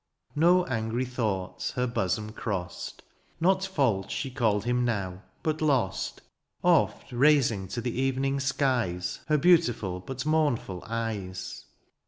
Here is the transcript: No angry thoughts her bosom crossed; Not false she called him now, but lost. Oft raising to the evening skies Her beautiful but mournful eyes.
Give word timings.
No 0.35 0.65
angry 0.65 1.05
thoughts 1.05 1.73
her 1.73 1.85
bosom 1.85 2.31
crossed; 2.31 3.03
Not 3.39 3.63
false 3.63 4.11
she 4.11 4.31
called 4.31 4.65
him 4.65 4.83
now, 4.83 5.21
but 5.43 5.61
lost. 5.61 6.21
Oft 6.63 7.11
raising 7.11 7.67
to 7.67 7.81
the 7.81 8.01
evening 8.01 8.39
skies 8.39 9.19
Her 9.27 9.37
beautiful 9.37 9.99
but 9.99 10.25
mournful 10.25 10.83
eyes. 10.87 11.65